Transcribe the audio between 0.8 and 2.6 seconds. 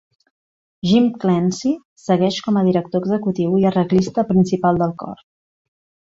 Jim Clancy segueix com